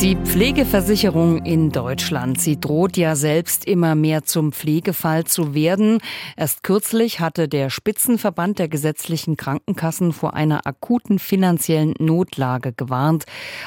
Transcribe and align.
Die 0.00 0.14
Pflegeversicherung 0.14 1.44
in 1.44 1.72
Deutschland, 1.72 2.40
sie 2.40 2.60
droht 2.60 2.96
ja 2.96 3.16
selbst 3.16 3.64
immer 3.64 3.96
mehr 3.96 4.22
zum 4.22 4.52
Pflegefall 4.52 5.24
zu 5.24 5.54
werden. 5.54 5.98
Erst 6.36 6.62
kürzlich 6.62 7.18
hatte 7.18 7.48
der 7.48 7.68
Spitzenverband 7.68 8.60
der 8.60 8.68
gesetzlichen 8.68 9.36
Krankenkassen 9.36 10.12
vor 10.12 10.34
einer 10.34 10.68
akuten 10.68 11.18
finanziellen 11.18 11.94
Notlage 11.98 12.72
gewarnt, 12.72 13.24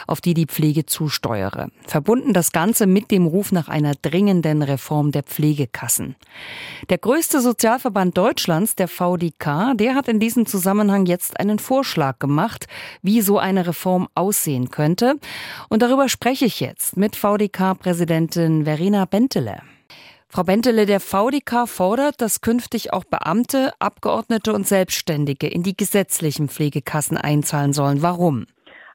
auf 0.07 0.21
die 0.21 0.33
die 0.33 0.45
Pflege 0.45 0.85
zusteuere. 0.85 1.67
Verbunden 1.85 2.31
das 2.31 2.53
Ganze 2.53 2.87
mit 2.87 3.11
dem 3.11 3.25
Ruf 3.25 3.51
nach 3.51 3.67
einer 3.67 3.91
dringenden 4.01 4.61
Reform 4.61 5.11
der 5.11 5.23
Pflegekassen. 5.23 6.15
Der 6.89 6.97
größte 6.97 7.41
Sozialverband 7.41 8.17
Deutschlands, 8.17 8.75
der 8.75 8.87
VDK, 8.87 9.73
der 9.75 9.95
hat 9.95 10.07
in 10.07 10.21
diesem 10.21 10.45
Zusammenhang 10.45 11.07
jetzt 11.07 11.41
einen 11.41 11.59
Vorschlag 11.59 12.19
gemacht, 12.19 12.67
wie 13.01 13.19
so 13.19 13.37
eine 13.37 13.67
Reform 13.67 14.07
aussehen 14.15 14.71
könnte. 14.71 15.15
Und 15.67 15.81
darüber 15.81 16.07
spreche 16.21 16.45
ich 16.45 16.59
jetzt 16.59 16.97
mit 16.97 17.15
VDK-Präsidentin 17.15 18.65
Verena 18.65 19.05
Bentele. 19.05 19.63
Frau 20.27 20.43
Bentele, 20.43 20.85
der 20.85 20.99
VDK 20.99 21.67
fordert, 21.67 22.21
dass 22.21 22.41
künftig 22.41 22.93
auch 22.93 23.03
Beamte, 23.05 23.73
Abgeordnete 23.79 24.53
und 24.53 24.67
Selbstständige 24.67 25.47
in 25.47 25.63
die 25.63 25.75
gesetzlichen 25.75 26.47
Pflegekassen 26.47 27.17
einzahlen 27.17 27.73
sollen. 27.73 28.03
Warum? 28.03 28.45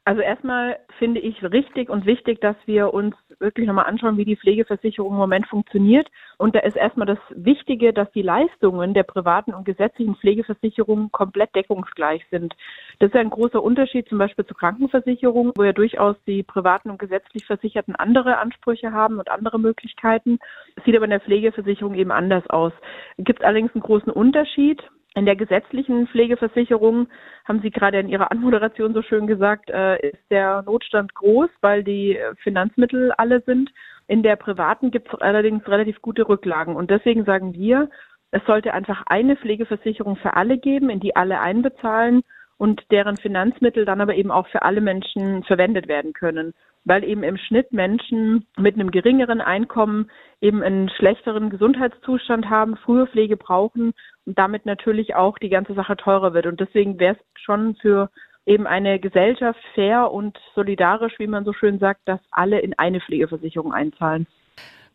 Also 0.06 0.20
erstmal 0.20 0.78
finde 1.00 1.18
ich 1.18 1.42
richtig 1.42 1.90
und 1.90 2.06
wichtig, 2.06 2.40
dass 2.40 2.54
wir 2.64 2.94
uns 2.94 3.16
wirklich 3.40 3.66
nochmal 3.66 3.86
anschauen, 3.86 4.16
wie 4.16 4.24
die 4.24 4.36
Pflegeversicherung 4.36 5.10
im 5.10 5.18
Moment 5.18 5.48
funktioniert. 5.48 6.06
Und 6.38 6.54
da 6.54 6.60
ist 6.60 6.76
erstmal 6.76 7.08
das 7.08 7.18
Wichtige, 7.30 7.92
dass 7.92 8.08
die 8.12 8.22
Leistungen 8.22 8.94
der 8.94 9.02
privaten 9.02 9.52
und 9.52 9.64
gesetzlichen 9.64 10.14
Pflegeversicherungen 10.14 11.10
komplett 11.10 11.52
deckungsgleich 11.56 12.24
sind. 12.30 12.54
Das 13.00 13.08
ist 13.08 13.16
ein 13.16 13.30
großer 13.30 13.60
Unterschied 13.60 14.08
zum 14.08 14.18
Beispiel 14.18 14.46
zur 14.46 14.56
Krankenversicherung, 14.56 15.50
wo 15.56 15.64
ja 15.64 15.72
durchaus 15.72 16.14
die 16.24 16.44
privaten 16.44 16.88
und 16.90 17.00
gesetzlich 17.00 17.44
Versicherten 17.44 17.96
andere 17.96 18.38
Ansprüche 18.38 18.92
haben 18.92 19.18
und 19.18 19.28
andere 19.28 19.58
Möglichkeiten. 19.58 20.38
Es 20.76 20.84
sieht 20.84 20.94
aber 20.94 21.06
in 21.06 21.10
der 21.10 21.20
Pflegeversicherung 21.20 21.96
eben 21.96 22.12
anders 22.12 22.48
aus. 22.48 22.72
Es 23.16 23.24
gibt 23.24 23.42
allerdings 23.42 23.74
einen 23.74 23.82
großen 23.82 24.12
Unterschied. 24.12 24.80
In 25.16 25.24
der 25.24 25.34
gesetzlichen 25.34 26.06
Pflegeversicherung, 26.08 27.08
haben 27.46 27.62
Sie 27.62 27.70
gerade 27.70 27.98
in 27.98 28.08
Ihrer 28.08 28.30
Anmoderation 28.30 28.92
so 28.92 29.00
schön 29.00 29.26
gesagt, 29.26 29.70
äh, 29.70 30.10
ist 30.10 30.30
der 30.30 30.62
Notstand 30.62 31.14
groß, 31.14 31.48
weil 31.62 31.82
die 31.82 32.18
Finanzmittel 32.42 33.12
alle 33.12 33.40
sind. 33.40 33.70
In 34.08 34.22
der 34.22 34.36
privaten 34.36 34.90
gibt 34.90 35.08
es 35.08 35.18
allerdings 35.22 35.66
relativ 35.68 36.02
gute 36.02 36.28
Rücklagen. 36.28 36.76
Und 36.76 36.90
deswegen 36.90 37.24
sagen 37.24 37.54
wir, 37.54 37.88
es 38.30 38.44
sollte 38.46 38.74
einfach 38.74 39.04
eine 39.06 39.36
Pflegeversicherung 39.36 40.16
für 40.16 40.34
alle 40.34 40.58
geben, 40.58 40.90
in 40.90 41.00
die 41.00 41.16
alle 41.16 41.40
einbezahlen 41.40 42.22
und 42.58 42.82
deren 42.90 43.16
Finanzmittel 43.16 43.84
dann 43.84 44.00
aber 44.00 44.14
eben 44.14 44.30
auch 44.30 44.48
für 44.48 44.62
alle 44.62 44.80
Menschen 44.80 45.44
verwendet 45.44 45.88
werden 45.88 46.12
können 46.12 46.54
weil 46.86 47.02
eben 47.04 47.24
im 47.24 47.36
Schnitt 47.36 47.72
Menschen 47.72 48.46
mit 48.56 48.76
einem 48.76 48.92
geringeren 48.92 49.40
Einkommen 49.40 50.08
eben 50.40 50.62
einen 50.62 50.88
schlechteren 50.88 51.50
Gesundheitszustand 51.50 52.48
haben, 52.48 52.76
frühe 52.76 53.08
Pflege 53.08 53.36
brauchen 53.36 53.92
und 54.24 54.38
damit 54.38 54.66
natürlich 54.66 55.16
auch 55.16 55.36
die 55.38 55.48
ganze 55.48 55.74
Sache 55.74 55.96
teurer 55.96 56.32
wird. 56.32 56.46
Und 56.46 56.60
deswegen 56.60 56.98
wäre 57.00 57.16
es 57.16 57.42
schon 57.42 57.74
für 57.74 58.08
eben 58.46 58.68
eine 58.68 59.00
Gesellschaft 59.00 59.60
fair 59.74 60.12
und 60.12 60.38
solidarisch, 60.54 61.18
wie 61.18 61.26
man 61.26 61.44
so 61.44 61.52
schön 61.52 61.80
sagt, 61.80 62.02
dass 62.04 62.20
alle 62.30 62.60
in 62.60 62.78
eine 62.78 63.00
Pflegeversicherung 63.00 63.72
einzahlen. 63.72 64.28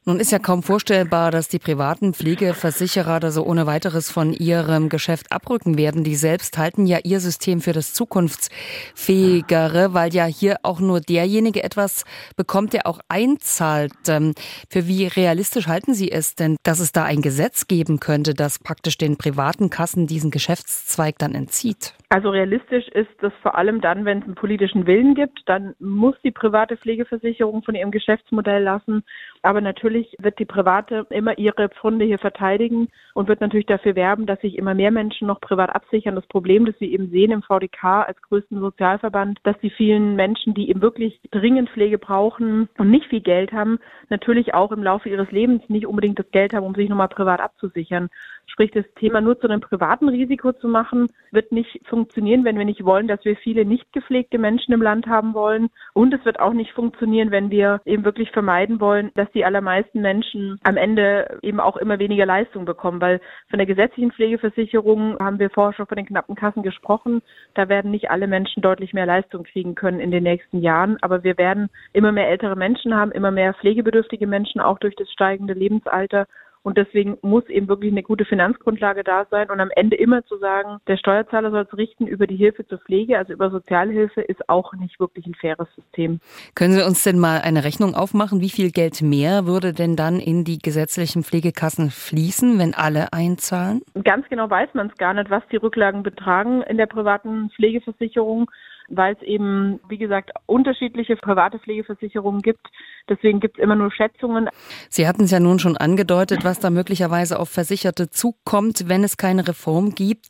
Nun 0.04 0.20
ist 0.20 0.32
ja 0.32 0.40
kaum 0.40 0.64
vorstellbar, 0.64 1.30
dass 1.30 1.48
die 1.48 1.60
privaten 1.60 2.16
Pflegeversicherer 2.16 3.20
da 3.20 3.30
so 3.30 3.46
ohne 3.46 3.68
weiteres 3.68 4.10
von 4.10 4.34
ihrem 4.34 4.90
Geschäft 4.90 5.32
abrücken 5.32 5.78
werden. 5.78 6.04
Die 6.04 6.16
selbst 6.16 6.58
halten 6.58 6.88
ja 6.88 6.98
ihr 7.04 7.20
System 7.20 7.62
für 7.62 7.72
das 7.72 7.94
zukunftsfähigere, 7.94 9.94
weil 9.94 10.12
ja 10.12 10.26
hier 10.26 10.58
auch 10.64 10.80
nur 10.80 11.02
derjenige 11.02 11.64
etwas 11.64 12.04
bekommt, 12.36 12.74
der 12.74 12.88
auch 12.88 13.00
einzahlt. 13.10 13.94
Ähm, 14.08 14.34
für 14.72 14.88
wie 14.88 15.06
realistisch 15.06 15.68
halten 15.68 15.94
Sie 15.94 16.12
es 16.12 16.34
denn, 16.34 16.58
dass 16.64 16.80
es 16.80 16.94
da 16.94 17.04
ein 17.04 17.22
Gesetz 17.22 17.68
geben 17.68 18.00
könnte, 18.00 18.34
das 18.34 18.58
praktisch 18.58 18.98
den 18.98 19.18
privaten 19.18 19.70
Kassen 19.70 20.08
diesen 20.08 20.32
Geschäftszweig 20.32 21.20
dann 21.20 21.36
entzieht? 21.36 21.94
Also 22.14 22.30
realistisch 22.30 22.90
ist 22.90 23.10
das 23.22 23.32
vor 23.42 23.56
allem 23.56 23.80
dann, 23.80 24.04
wenn 24.04 24.18
es 24.18 24.26
einen 24.26 24.36
politischen 24.36 24.86
Willen 24.86 25.16
gibt, 25.16 25.44
dann 25.46 25.76
muss 25.80 26.18
die 26.26 26.32
private 26.32 26.76
Pflegeversicherung 26.76 27.64
von 27.64 27.74
ihrem 27.74 27.90
Geschäftsmodell 27.90 28.62
lassen. 28.62 29.06
Aber 29.44 29.62
natürlich 29.62 30.14
wird 30.20 30.38
die 30.38 30.46
private 30.46 31.08
immer 31.10 31.38
ihre 31.38 31.70
Pfunde 31.70 32.04
hier 32.04 32.20
verteidigen 32.20 32.90
und 33.14 33.30
wird 33.30 33.40
natürlich 33.40 33.66
dafür 33.66 33.96
werben, 33.96 34.26
dass 34.26 34.42
sich 34.42 34.58
immer 34.58 34.74
mehr 34.74 34.92
Menschen 34.92 35.26
noch 35.26 35.40
privat 35.40 35.74
absichern. 35.74 36.16
Das 36.16 36.28
Problem, 36.28 36.66
das 36.66 36.76
wir 36.82 36.90
eben 36.90 37.10
sehen 37.12 37.32
im 37.32 37.44
VDK 37.44 38.06
als 38.06 38.22
größten 38.24 38.60
Sozialverband, 38.60 39.40
dass 39.44 39.58
die 39.60 39.70
vielen 39.70 40.18
Menschen, 40.18 40.54
die 40.54 40.70
eben 40.70 40.82
wirklich 40.82 41.18
dringend 41.32 41.70
Pflege 41.70 41.98
brauchen 41.98 42.68
und 42.78 42.92
nicht 42.92 43.06
viel 43.06 43.22
Geld 43.22 43.54
haben, 43.54 43.80
natürlich 44.10 44.54
auch 44.54 44.74
im 44.74 44.84
Laufe 44.84 45.08
ihres 45.08 45.32
Lebens 45.32 45.64
nicht 45.70 45.88
unbedingt 45.88 46.20
das 46.20 46.30
Geld 46.32 46.52
haben, 46.54 46.66
um 46.66 46.76
sich 46.76 46.90
nochmal 46.90 47.08
privat 47.08 47.40
abzusichern. 47.40 48.10
Sprich, 48.48 48.72
das 48.72 48.86
Thema 48.96 49.22
nur 49.22 49.40
zu 49.40 49.48
einem 49.48 49.62
privaten 49.62 50.10
Risiko 50.10 50.52
zu 50.52 50.68
machen, 50.68 51.08
wird 51.32 51.54
nicht 51.54 51.80
funktionieren, 51.88 52.01
wenn 52.44 52.58
wir 52.58 52.66
nicht 52.66 52.86
wollen, 52.86 53.08
dass 53.08 53.24
wir 53.26 53.36
viele 53.36 53.66
nicht 53.66 53.92
gepflegte 53.94 54.38
Menschen 54.38 54.74
im 54.74 54.82
Land 54.82 55.08
haben 55.08 55.34
wollen. 55.34 55.70
Und 55.94 56.14
es 56.14 56.24
wird 56.26 56.40
auch 56.40 56.54
nicht 56.54 56.72
funktionieren, 56.72 57.32
wenn 57.32 57.50
wir 57.50 57.82
eben 57.86 58.06
wirklich 58.06 58.32
vermeiden 58.32 58.80
wollen, 58.80 59.12
dass 59.16 59.32
die 59.32 59.46
allermeisten 59.46 60.02
Menschen 60.02 60.60
am 60.64 60.78
Ende 60.78 61.40
eben 61.42 61.60
auch 61.60 61.78
immer 61.78 62.00
weniger 62.00 62.26
Leistung 62.26 62.66
bekommen. 62.66 63.02
Weil 63.02 63.20
von 63.50 63.60
der 63.60 63.66
gesetzlichen 63.66 64.12
Pflegeversicherung 64.12 65.18
haben 65.20 65.40
wir 65.40 65.50
vorher 65.50 65.74
schon 65.74 65.88
von 65.88 65.98
den 65.98 66.06
knappen 66.06 66.36
Kassen 66.36 66.64
gesprochen. 66.64 67.22
Da 67.54 67.70
werden 67.70 67.92
nicht 67.92 68.10
alle 68.10 68.28
Menschen 68.28 68.62
deutlich 68.62 68.94
mehr 68.94 69.06
Leistung 69.06 69.44
kriegen 69.44 69.76
können 69.76 70.00
in 70.00 70.12
den 70.12 70.24
nächsten 70.24 70.60
Jahren. 70.60 70.98
Aber 71.02 71.24
wir 71.24 71.38
werden 71.38 71.70
immer 71.94 72.12
mehr 72.12 72.30
ältere 72.30 72.56
Menschen 72.56 72.96
haben, 72.96 73.12
immer 73.12 73.32
mehr 73.32 73.54
pflegebedürftige 73.54 74.28
Menschen, 74.28 74.62
auch 74.62 74.80
durch 74.80 74.96
das 74.96 75.10
steigende 75.12 75.54
Lebensalter. 75.54 76.28
Und 76.64 76.78
deswegen 76.78 77.18
muss 77.22 77.48
eben 77.48 77.68
wirklich 77.68 77.92
eine 77.92 78.04
gute 78.04 78.24
Finanzgrundlage 78.24 79.04
da 79.04 79.26
sein 79.32 79.50
und 79.50 79.60
am 79.60 79.72
Ende 79.76 79.96
immer 79.96 80.24
zu 80.26 80.38
sagen, 80.38 80.78
der 80.88 80.98
Steuerzahler 80.98 81.50
soll 81.50 81.68
es 81.70 81.78
richten 81.78 82.06
über 82.06 82.28
die 82.28 82.36
Hilfe 82.36 82.68
zur 82.68 82.78
Pflege, 82.78 83.18
also 83.18 83.34
über 83.34 83.50
Sozialhilfe, 83.50 84.22
ist 84.22 84.48
auch 84.48 84.74
nicht 84.74 85.00
wirklich 85.00 85.26
ein 85.26 85.34
faires 85.34 85.68
System. 85.76 86.20
Können 86.54 86.74
Sie 86.74 86.86
uns 86.86 87.04
denn 87.04 87.18
mal 87.18 87.42
eine 87.42 87.64
Rechnung 87.64 87.96
aufmachen? 87.96 88.42
Wie 88.42 88.50
viel 88.50 88.72
Geld 88.72 89.02
mehr 89.02 89.48
würde 89.48 89.74
denn 89.74 89.96
dann 89.96 90.20
in 90.20 90.44
die 90.44 90.60
gesetzlichen 90.60 91.24
Pflegekassen 91.24 91.90
fließen, 91.90 92.60
wenn 92.60 92.76
alle 92.76 93.12
einzahlen? 93.12 93.82
Ganz 94.04 94.28
genau 94.30 94.50
weiß 94.50 94.70
man 94.74 94.88
es 94.88 94.98
gar 94.98 95.16
nicht, 95.16 95.32
was 95.32 95.44
die 95.52 95.58
Rücklagen 95.58 96.04
betragen 96.04 96.62
in 96.64 96.78
der 96.78 96.86
privaten 96.86 97.50
Pflegeversicherung 97.56 98.52
weil 98.92 99.16
es 99.16 99.22
eben, 99.22 99.80
wie 99.90 99.98
gesagt, 99.98 100.32
unterschiedliche 100.46 101.16
private 101.16 101.60
Pflegeversicherungen 101.60 102.42
gibt. 102.42 102.68
Deswegen 103.10 103.40
gibt 103.40 103.58
es 103.58 103.64
immer 103.64 103.76
nur 103.76 103.92
Schätzungen. 103.92 104.50
Sie 104.90 105.08
hatten 105.08 105.24
es 105.24 105.32
ja 105.32 105.40
nun 105.40 105.60
schon 105.60 105.78
angedeutet, 105.78 106.44
was 106.44 106.60
da 106.60 106.70
möglicherweise 106.70 107.40
auf 107.40 107.50
Versicherte 107.50 108.10
zukommt, 108.10 108.88
wenn 108.88 109.04
es 109.04 109.18
keine 109.18 109.48
Reform 109.48 109.96
gibt. 109.96 110.28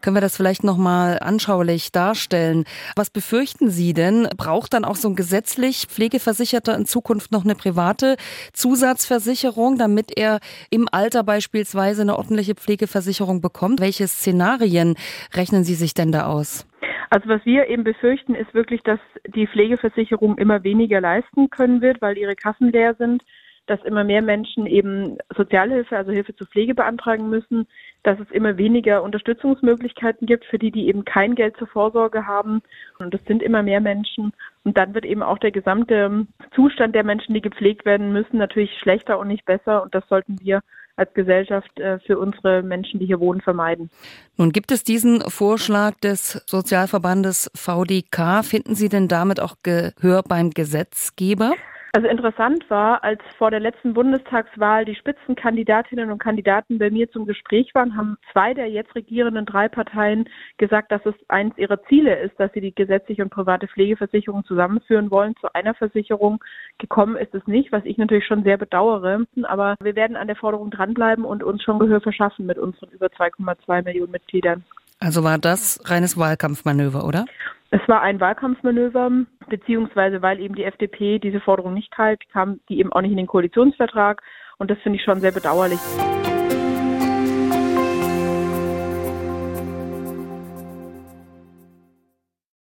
Können 0.00 0.16
wir 0.16 0.20
das 0.20 0.36
vielleicht 0.36 0.64
noch 0.64 0.76
mal 0.76 1.18
anschaulich 1.18 1.92
darstellen? 1.92 2.64
Was 2.96 3.10
befürchten 3.10 3.70
Sie 3.70 3.92
denn? 3.92 4.28
Braucht 4.36 4.74
dann 4.74 4.84
auch 4.84 4.96
so 4.96 5.08
ein 5.08 5.16
gesetzlich 5.16 5.86
Pflegeversicherter 5.86 6.74
in 6.76 6.86
Zukunft 6.86 7.32
noch 7.32 7.44
eine 7.44 7.54
private 7.54 8.16
Zusatzversicherung, 8.52 9.76
damit 9.78 10.16
er 10.16 10.40
im 10.70 10.88
Alter 10.90 11.24
beispielsweise 11.24 12.02
eine 12.02 12.16
ordentliche 12.16 12.54
Pflegeversicherung 12.54 13.40
bekommt? 13.40 13.80
Welche 13.80 14.08
Szenarien 14.08 14.96
rechnen 15.34 15.64
Sie 15.64 15.74
sich 15.74 15.94
denn 15.94 16.12
da 16.12 16.26
aus? 16.26 16.66
Also 17.14 17.28
was 17.28 17.46
wir 17.46 17.68
eben 17.68 17.84
befürchten, 17.84 18.34
ist 18.34 18.54
wirklich, 18.54 18.82
dass 18.82 18.98
die 19.24 19.46
Pflegeversicherung 19.46 20.36
immer 20.36 20.64
weniger 20.64 21.00
leisten 21.00 21.48
können 21.48 21.80
wird, 21.80 22.02
weil 22.02 22.18
ihre 22.18 22.34
Kassen 22.34 22.72
leer 22.72 22.94
sind, 22.94 23.22
dass 23.66 23.80
immer 23.84 24.02
mehr 24.02 24.20
Menschen 24.20 24.66
eben 24.66 25.18
Sozialhilfe, 25.36 25.96
also 25.96 26.10
Hilfe 26.10 26.34
zur 26.34 26.48
Pflege 26.48 26.74
beantragen 26.74 27.30
müssen, 27.30 27.68
dass 28.02 28.18
es 28.18 28.28
immer 28.32 28.56
weniger 28.56 29.04
Unterstützungsmöglichkeiten 29.04 30.26
gibt 30.26 30.44
für 30.46 30.58
die, 30.58 30.72
die 30.72 30.88
eben 30.88 31.04
kein 31.04 31.36
Geld 31.36 31.56
zur 31.56 31.68
Vorsorge 31.68 32.26
haben. 32.26 32.62
Und 32.98 33.14
das 33.14 33.24
sind 33.26 33.44
immer 33.44 33.62
mehr 33.62 33.80
Menschen. 33.80 34.32
Und 34.64 34.76
dann 34.76 34.92
wird 34.92 35.04
eben 35.04 35.22
auch 35.22 35.38
der 35.38 35.52
gesamte 35.52 36.26
Zustand 36.52 36.96
der 36.96 37.04
Menschen, 37.04 37.32
die 37.32 37.42
gepflegt 37.42 37.84
werden 37.84 38.12
müssen, 38.12 38.38
natürlich 38.38 38.76
schlechter 38.80 39.20
und 39.20 39.28
nicht 39.28 39.44
besser. 39.44 39.84
Und 39.84 39.94
das 39.94 40.02
sollten 40.08 40.40
wir 40.40 40.62
als 40.96 41.12
Gesellschaft 41.14 41.78
äh, 41.78 41.98
für 42.00 42.18
unsere 42.18 42.62
Menschen, 42.62 43.00
die 43.00 43.06
hier 43.06 43.20
wohnen, 43.20 43.40
vermeiden. 43.40 43.90
Nun 44.36 44.52
gibt 44.52 44.70
es 44.70 44.84
diesen 44.84 45.20
Vorschlag 45.22 45.94
des 46.00 46.42
Sozialverbandes 46.46 47.50
VDK. 47.54 48.44
Finden 48.44 48.74
Sie 48.74 48.88
denn 48.88 49.08
damit 49.08 49.40
auch 49.40 49.56
Gehör 49.62 50.22
beim 50.22 50.50
Gesetzgeber? 50.50 51.52
Also 51.94 52.08
interessant 52.08 52.68
war, 52.70 53.04
als 53.04 53.20
vor 53.38 53.52
der 53.52 53.60
letzten 53.60 53.94
Bundestagswahl 53.94 54.84
die 54.84 54.96
Spitzenkandidatinnen 54.96 56.10
und 56.10 56.18
Kandidaten 56.18 56.76
bei 56.80 56.90
mir 56.90 57.08
zum 57.12 57.24
Gespräch 57.24 57.72
waren, 57.72 57.96
haben 57.96 58.18
zwei 58.32 58.52
der 58.52 58.68
jetzt 58.68 58.96
regierenden 58.96 59.46
drei 59.46 59.68
Parteien 59.68 60.28
gesagt, 60.58 60.90
dass 60.90 61.06
es 61.06 61.14
eines 61.28 61.56
ihrer 61.56 61.80
Ziele 61.84 62.18
ist, 62.18 62.34
dass 62.40 62.52
sie 62.52 62.60
die 62.60 62.74
gesetzliche 62.74 63.22
und 63.22 63.30
private 63.30 63.68
Pflegeversicherung 63.68 64.44
zusammenführen 64.44 65.12
wollen 65.12 65.36
zu 65.40 65.54
einer 65.54 65.72
Versicherung. 65.74 66.42
Gekommen 66.78 67.14
ist 67.14 67.32
es 67.32 67.46
nicht, 67.46 67.70
was 67.70 67.84
ich 67.84 67.96
natürlich 67.96 68.26
schon 68.26 68.42
sehr 68.42 68.58
bedauere. 68.58 69.24
Aber 69.44 69.76
wir 69.80 69.94
werden 69.94 70.16
an 70.16 70.26
der 70.26 70.34
Forderung 70.34 70.72
dranbleiben 70.72 71.24
und 71.24 71.44
uns 71.44 71.62
schon 71.62 71.78
Gehör 71.78 72.00
verschaffen 72.00 72.44
mit 72.44 72.58
unseren 72.58 72.90
über 72.90 73.06
2,2 73.06 73.84
Millionen 73.84 74.10
Mitgliedern. 74.10 74.64
Also 74.98 75.22
war 75.22 75.38
das 75.38 75.80
reines 75.84 76.16
Wahlkampfmanöver, 76.16 77.04
oder? 77.04 77.24
Es 77.74 77.80
war 77.88 78.02
ein 78.02 78.20
Wahlkampfmanöver, 78.20 79.10
beziehungsweise 79.48 80.22
weil 80.22 80.38
eben 80.38 80.54
die 80.54 80.62
FDP 80.62 81.18
diese 81.18 81.40
Forderung 81.40 81.74
nicht 81.74 81.92
teilt, 81.92 82.20
kam 82.30 82.60
die 82.68 82.78
eben 82.78 82.92
auch 82.92 83.00
nicht 83.00 83.10
in 83.10 83.16
den 83.16 83.26
Koalitionsvertrag. 83.26 84.22
Und 84.58 84.70
das 84.70 84.78
finde 84.78 85.00
ich 85.00 85.04
schon 85.04 85.18
sehr 85.18 85.32
bedauerlich. 85.32 85.80